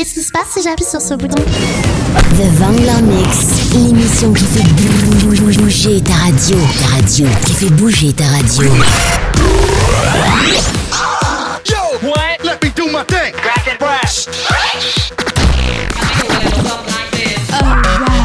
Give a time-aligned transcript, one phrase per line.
[0.00, 4.66] Qu'est-ce qui se passe si j'appuie sur ce bouton The Vangler Mix, l'émission qui fait
[5.58, 6.56] bouger ta radio.
[6.56, 8.62] Ta radio, qui fait bouger ta radio.
[11.66, 12.38] Yo, what?
[12.42, 13.34] Let me do my thing.
[13.34, 14.26] Crack it, brass.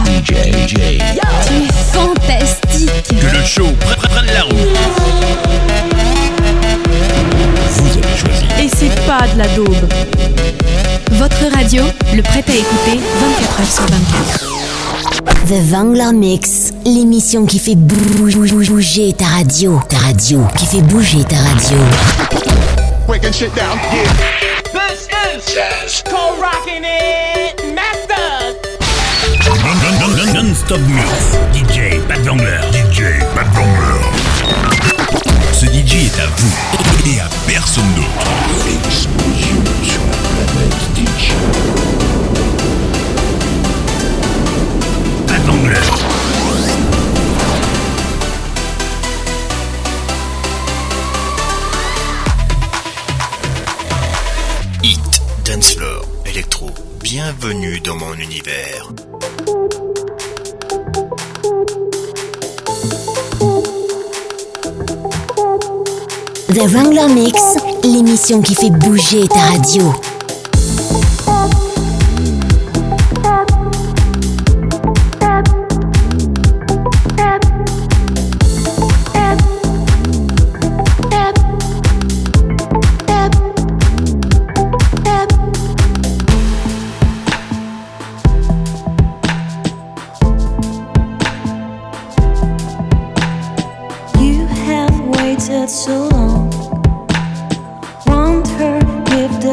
[0.06, 0.76] DJ, DJ.
[1.46, 3.20] Tu es fantastique.
[3.20, 4.56] Que le show prenne la roue.
[7.70, 8.46] Vous avez choisi.
[8.64, 9.90] Et c'est pas de la daube.
[11.26, 11.82] Votre radio,
[12.16, 14.46] le prêt à écouter 24 h sur 24.
[15.48, 19.82] The Vangler Mix, l'émission qui fait bouger ta radio.
[19.90, 21.78] Ta radio, qui fait bouger ta radio.
[23.08, 24.04] Breaking shit down, yeah.
[24.72, 26.04] This is Jazz.
[26.04, 28.54] Cold rocking it, master.
[30.32, 31.10] Non-stop mix.
[31.56, 32.62] DJ Pat Vangler.
[32.72, 34.00] DJ Pat Vangler.
[35.54, 39.75] Ce DJ est à vous et à personne d'autre.
[57.16, 58.90] Bienvenue dans mon univers.
[66.50, 67.40] The Wrangler Mix,
[67.84, 69.94] l'émission qui fait bouger ta radio.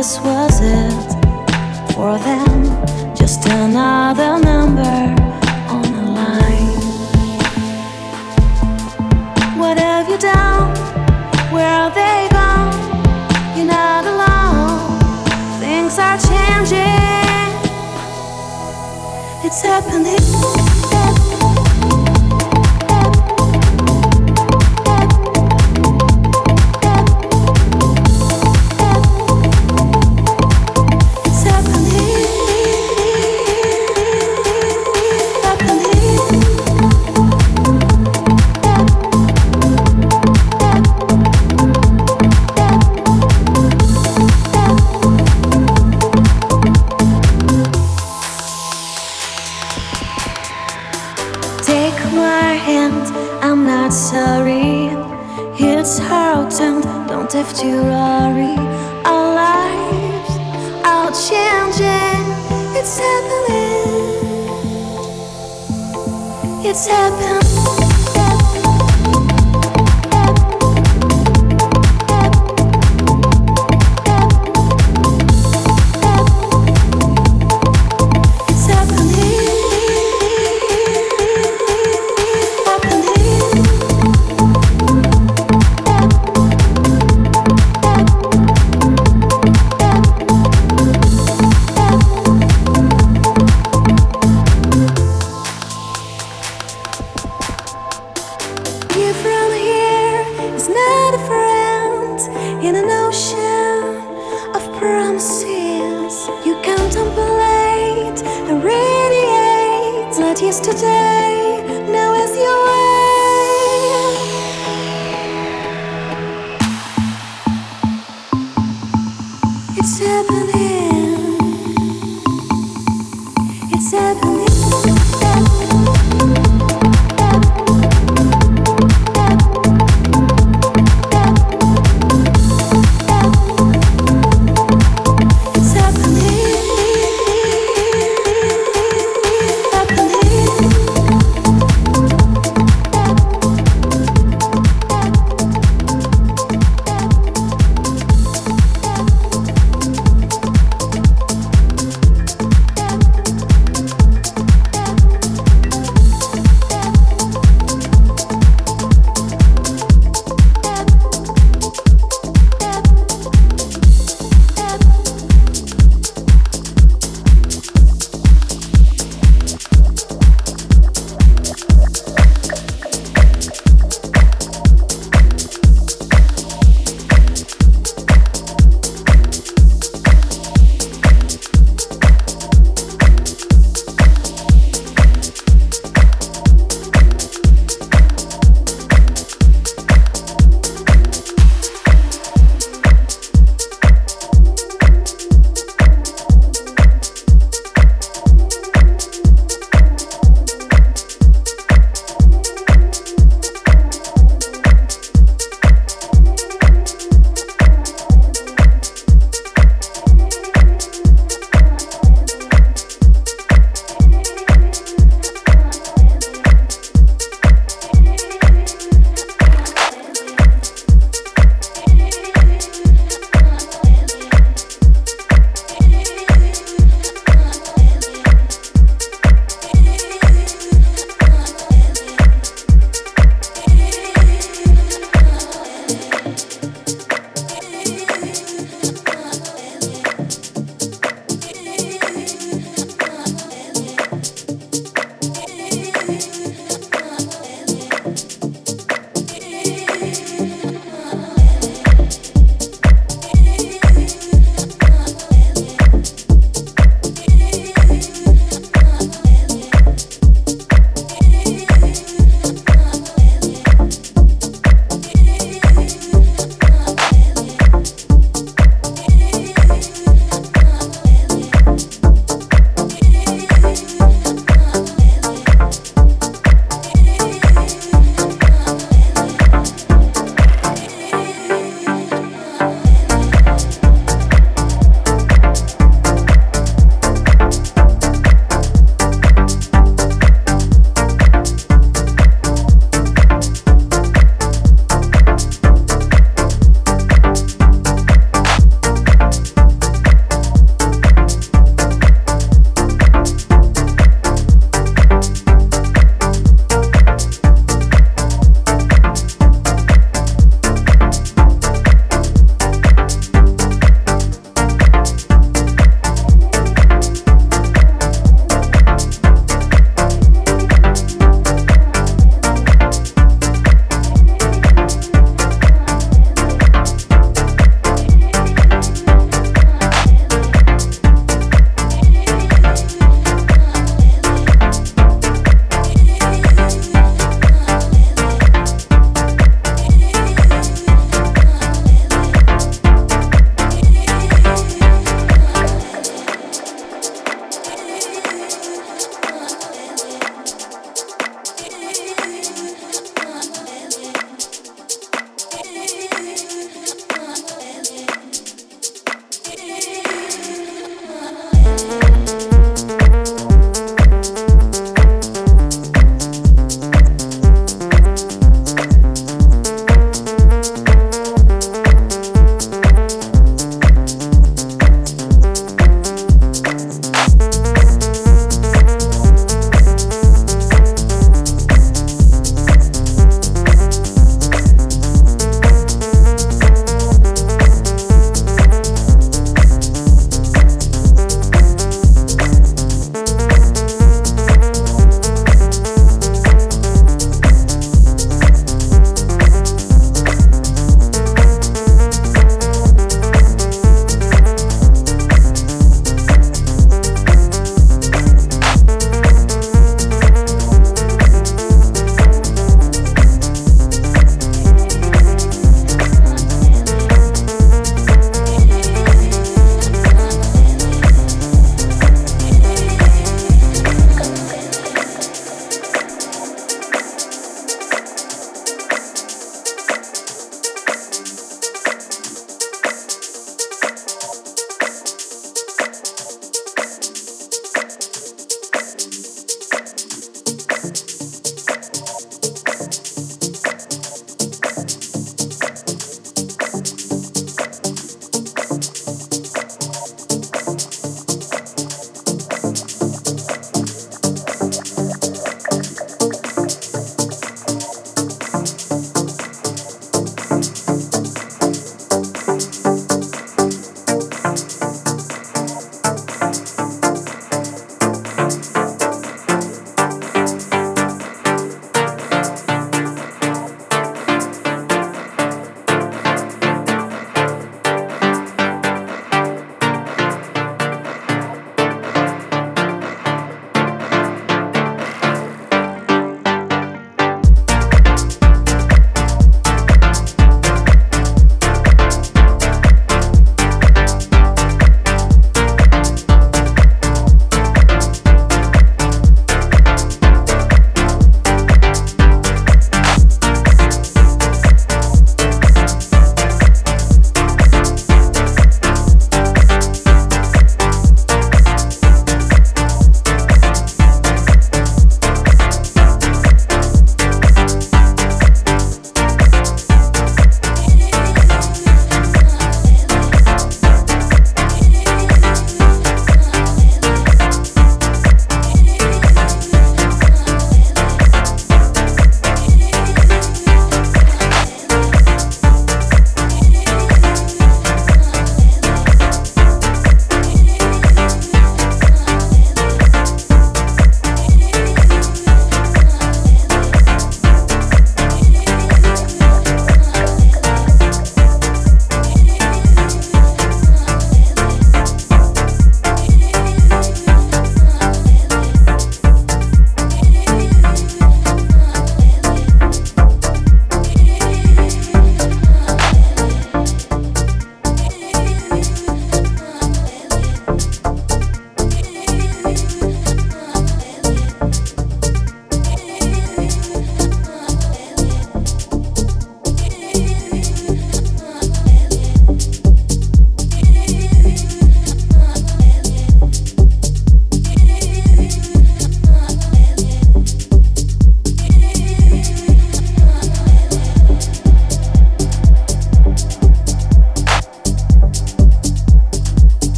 [0.00, 1.10] This was it
[1.92, 2.64] for them.
[3.14, 4.96] Just another number
[5.76, 6.80] on a line.
[9.58, 10.72] What have you done?
[11.52, 12.72] Where are they gone?
[13.54, 14.98] You're not alone.
[15.60, 17.50] Things are changing.
[19.44, 20.69] It's happening.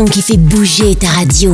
[0.00, 1.52] Qui fait bouger ta radio.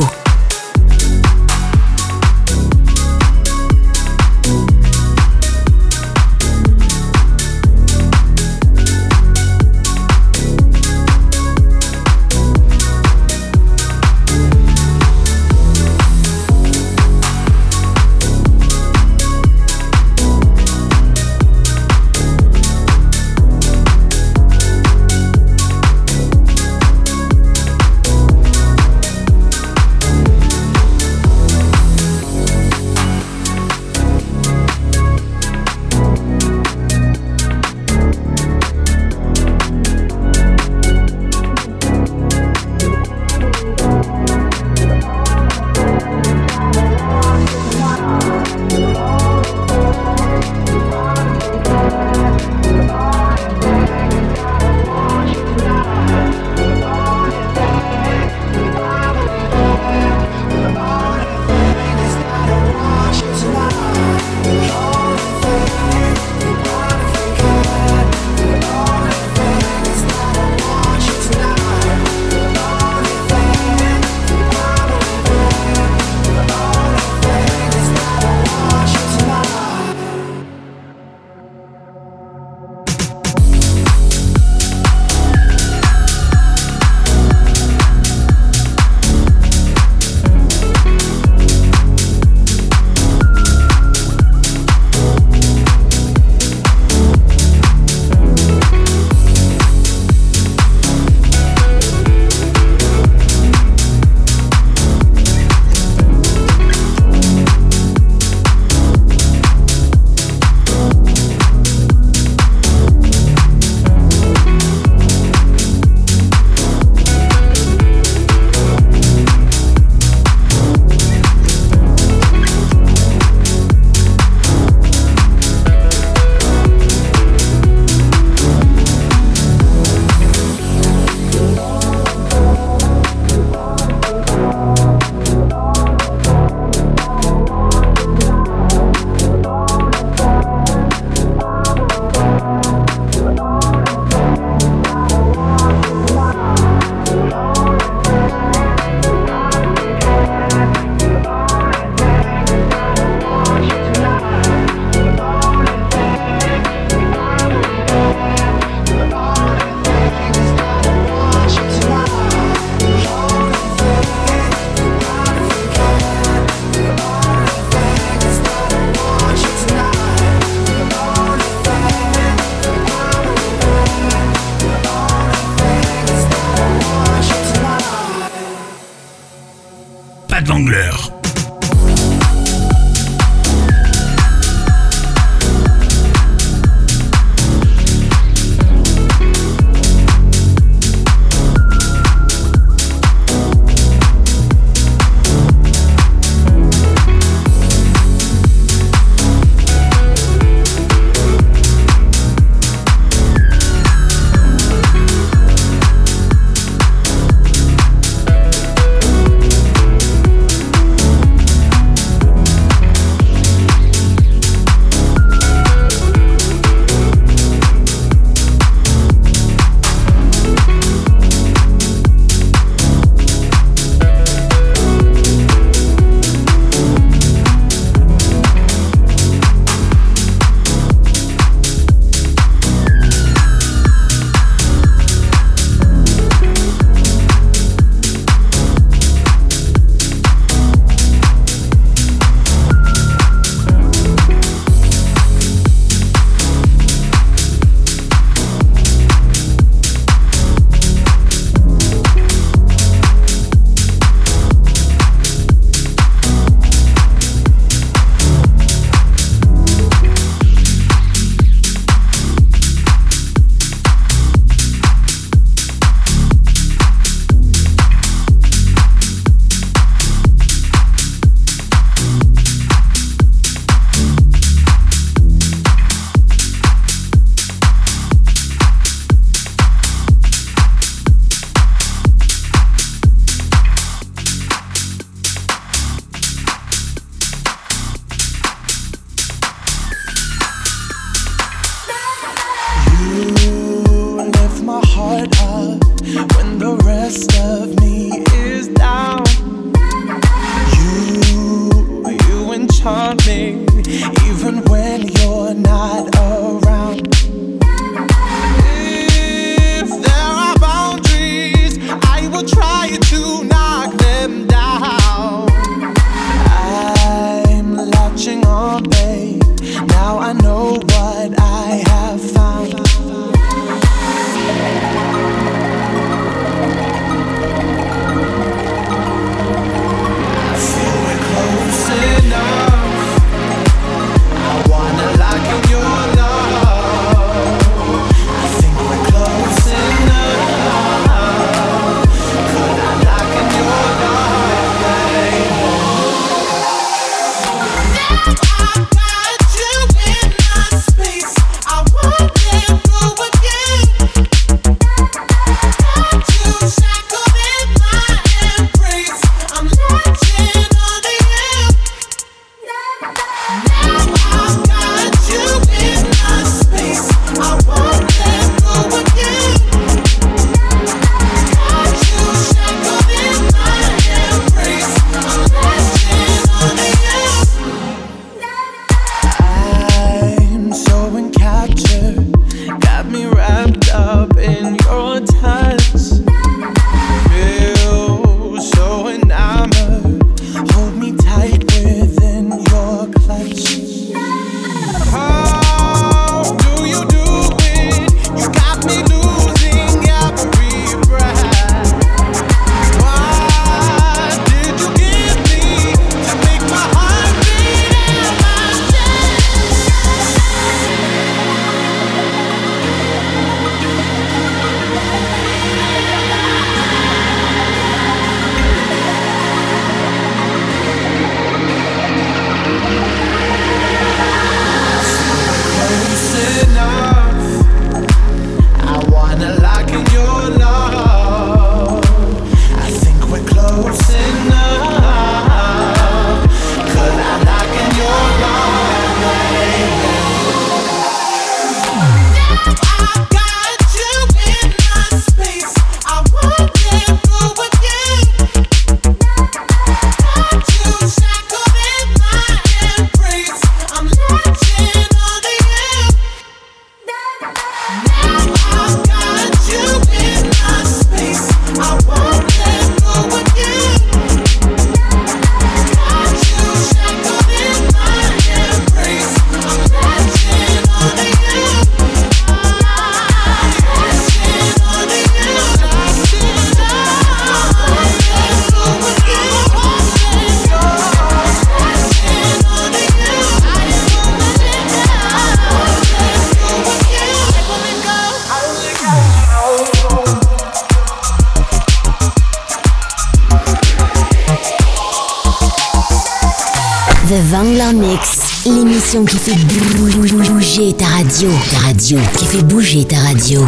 [501.99, 502.17] radio.
[502.37, 503.61] Qui fait bouger ta radio.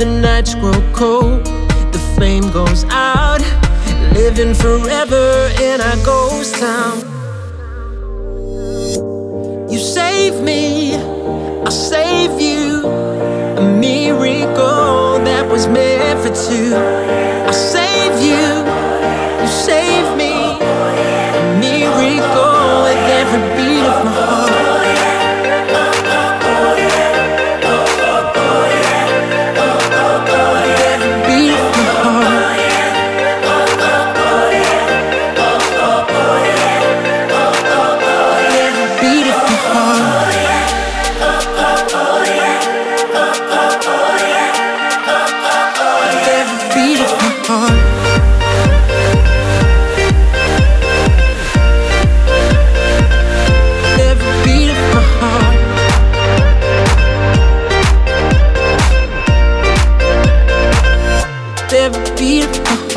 [0.00, 1.44] the nights grow cold,
[1.92, 3.42] the flame goes out.
[4.14, 7.00] Living forever in our ghost town.
[9.70, 12.86] You save me, I save you.
[13.58, 17.29] A miracle that was meant for two.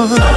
[0.08, 0.33] for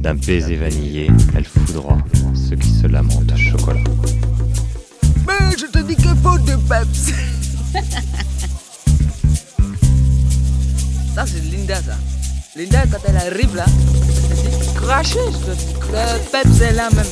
[0.00, 1.98] D'un baiser vanillé, elle foudroie
[2.34, 3.80] ceux qui se lamentent chocolat.
[5.26, 7.12] Mais je te dis que faut de peps
[11.14, 11.98] Ça c'est Linda ça.
[12.56, 13.66] Linda quand elle arrive là,
[14.74, 15.66] cracher, je te dis.
[15.92, 17.04] Le peps est là même.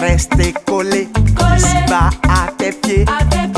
[0.00, 1.86] rester collé, collé.
[1.88, 3.04] bas à tes pieds.
[3.06, 3.49] À tes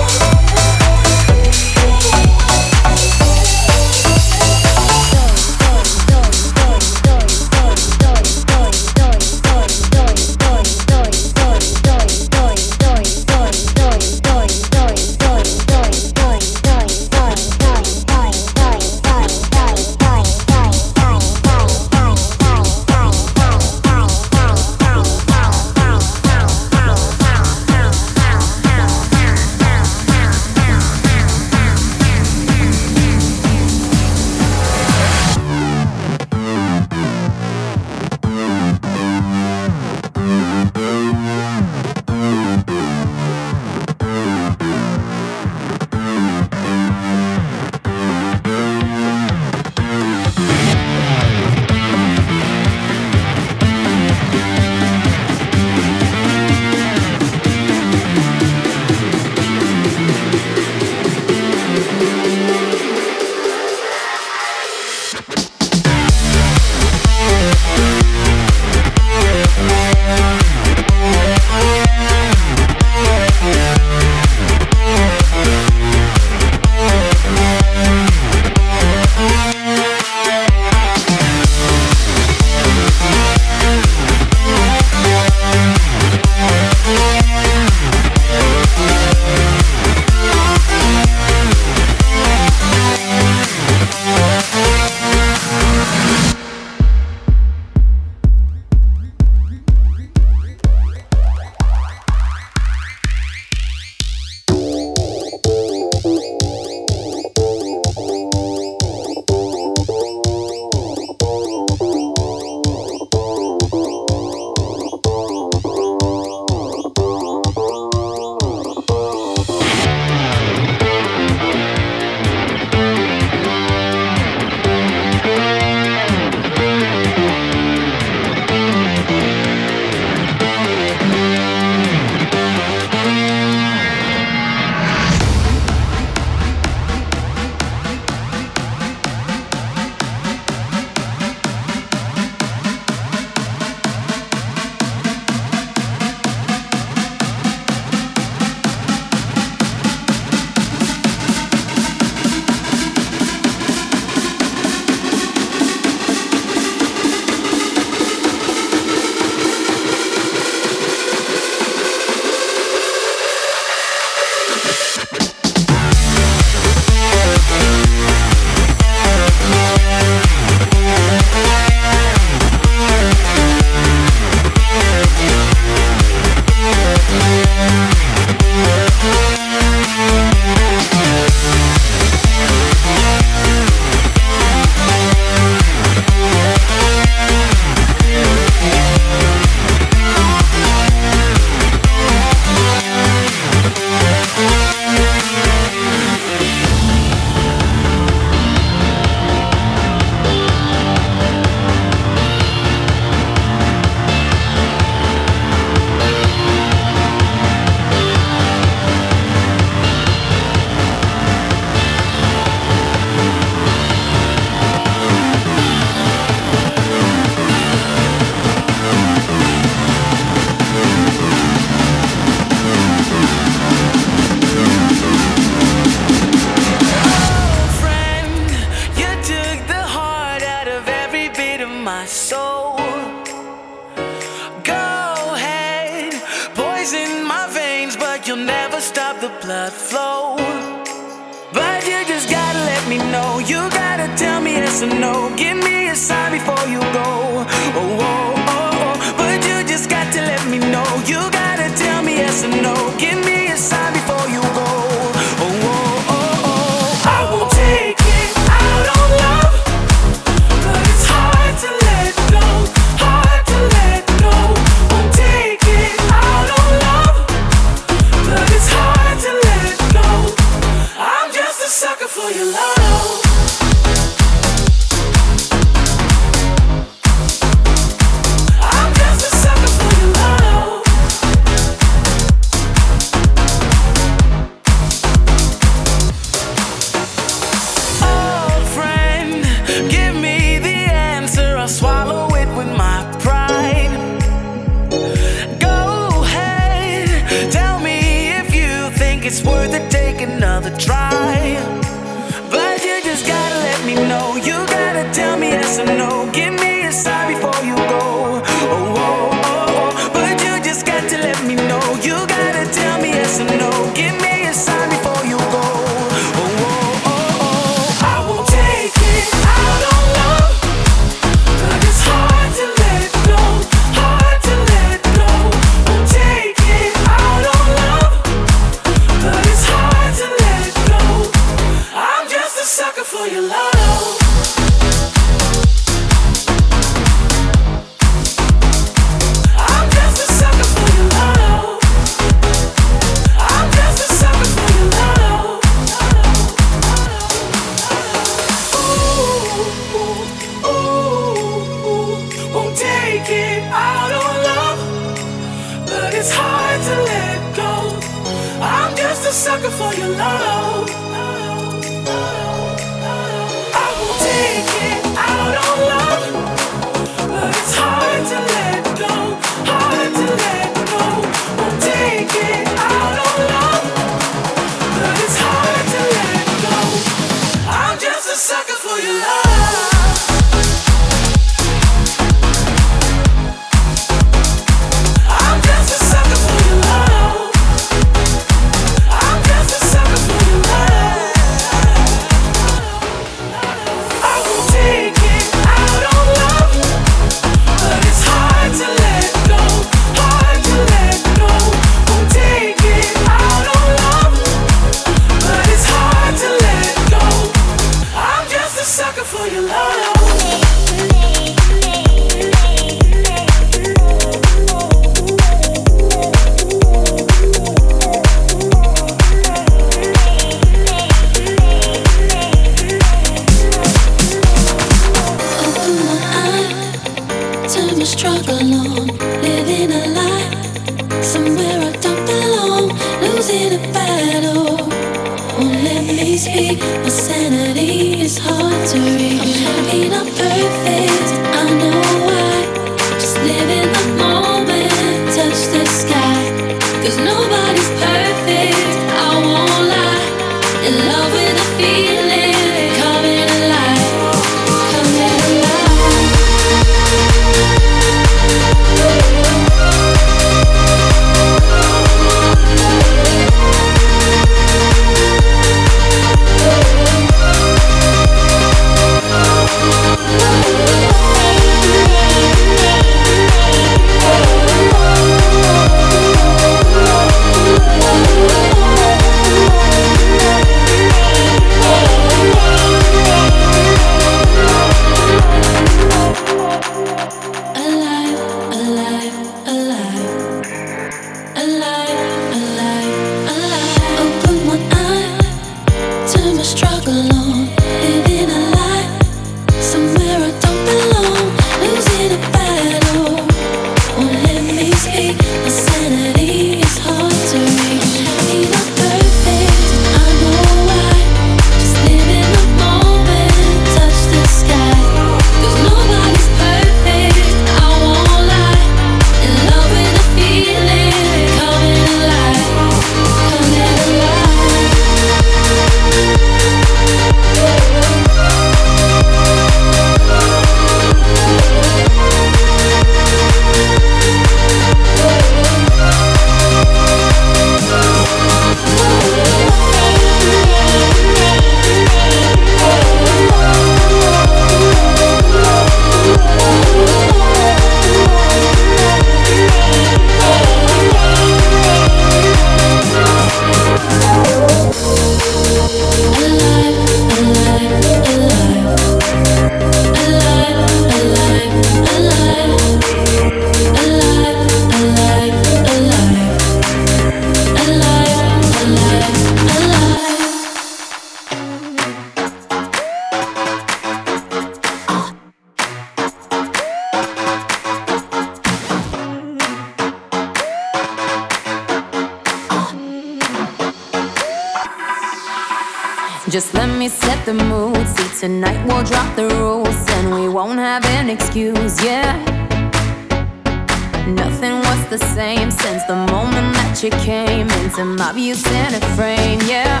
[597.98, 600.00] into my view center frame, yeah.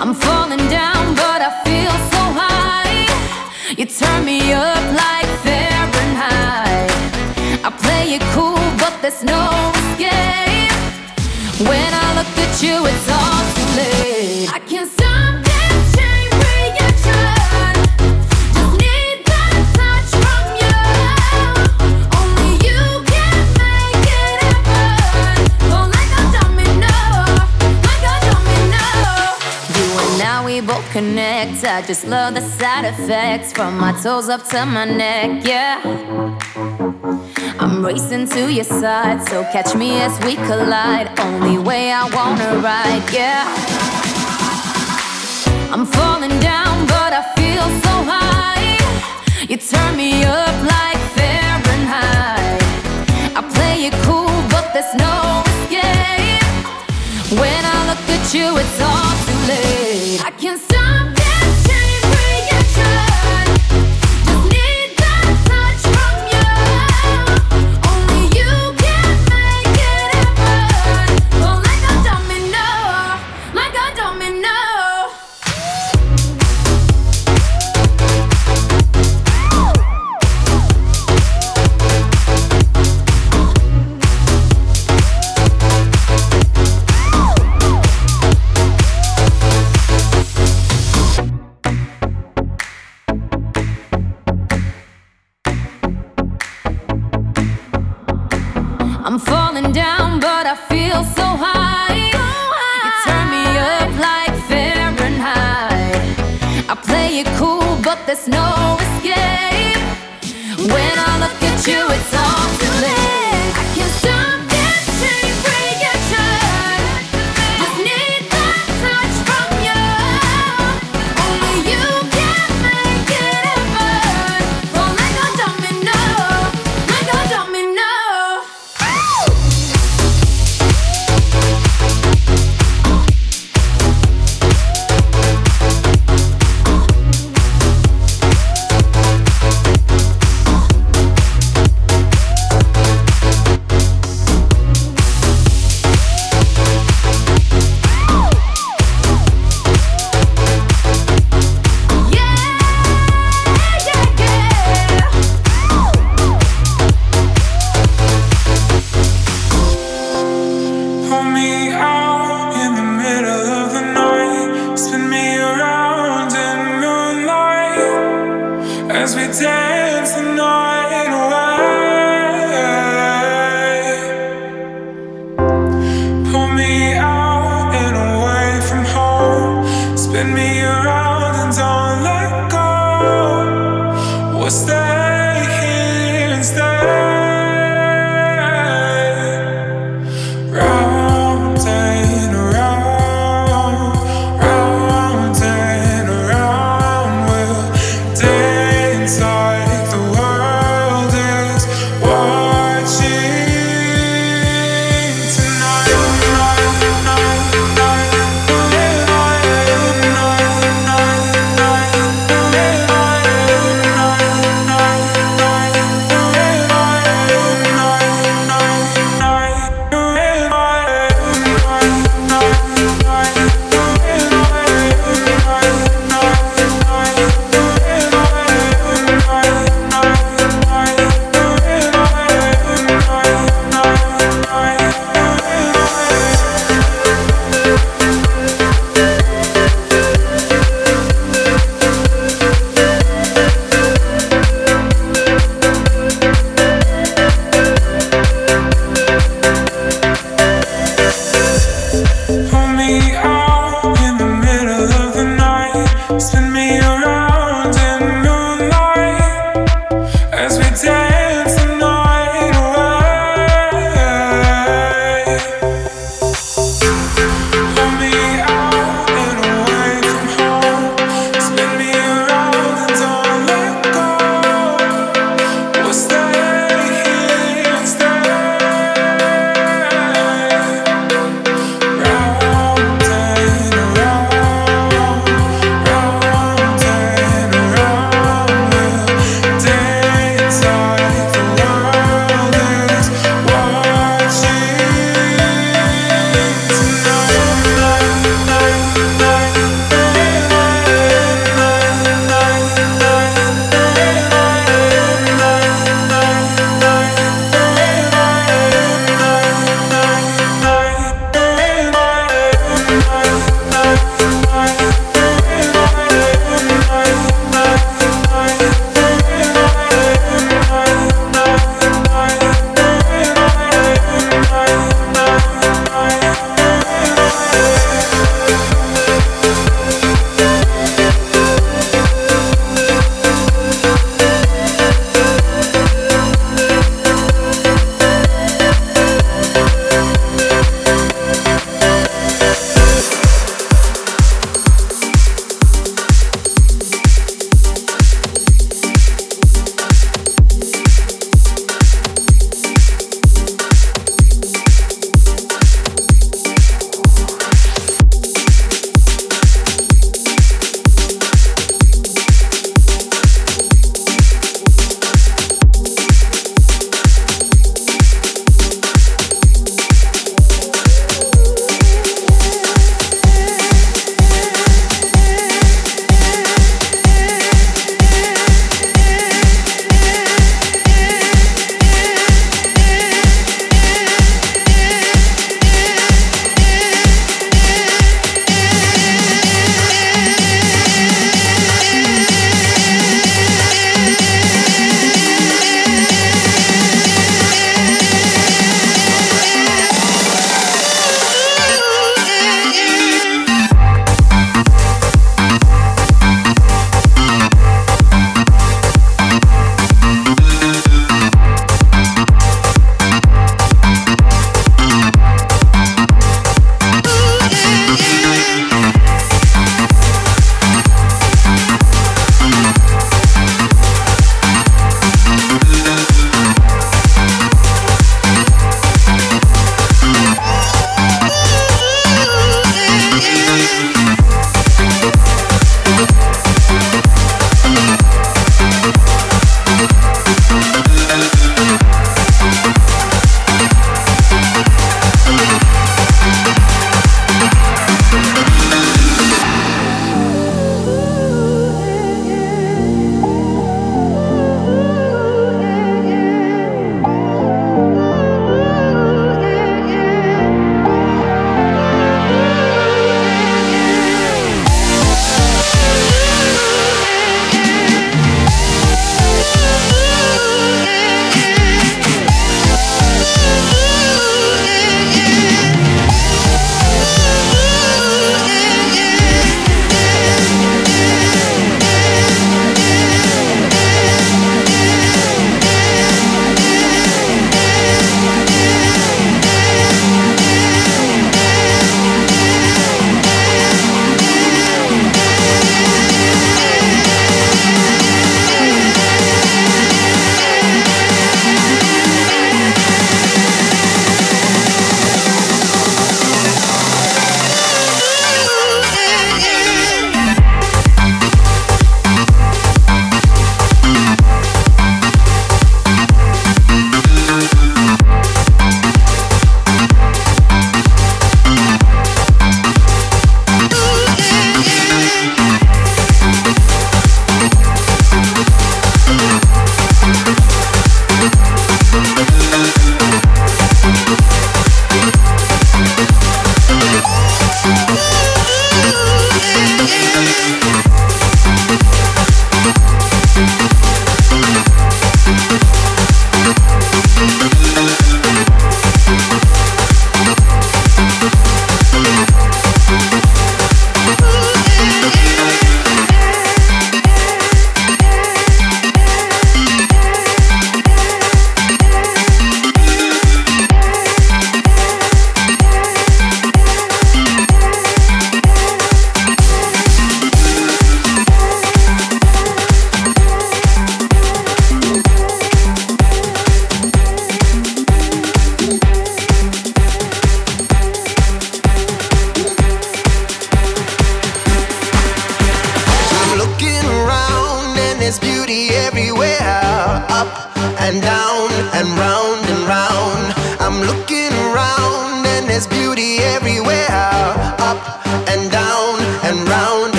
[0.00, 3.06] I'm falling down, but I feel so high.
[3.76, 6.90] You turn me up like Fahrenheit.
[7.64, 9.44] I play it cool, but there's no
[9.80, 10.72] escape.
[11.68, 14.52] When I look at you, it's all too late.
[14.52, 14.99] I can't
[31.80, 35.80] I just love the side effects from my toes up to my neck, yeah.
[37.58, 41.08] I'm racing to your side, so catch me as we collide.
[41.18, 43.48] Only way I wanna ride, yeah.
[45.72, 48.76] I'm falling down, but I feel so high.
[49.48, 52.60] You turn me up like Fahrenheit.
[53.38, 55.16] I play it cool, but there's no
[55.48, 56.44] escape.
[57.40, 60.20] When I look at you, it's all too late.
[60.26, 60.89] I can't stop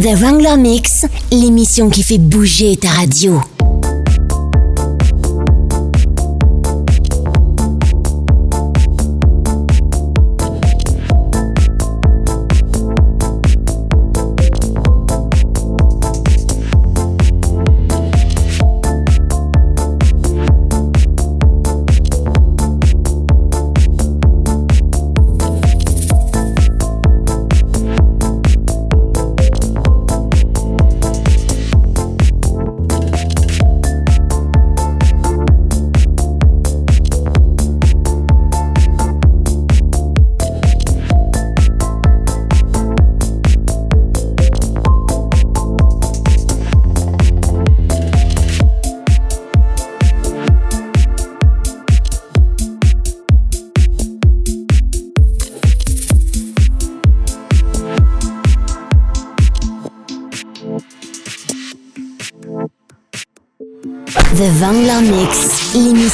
[0.00, 3.40] The Wrangler Mix, l'émission qui fait bouger ta radio.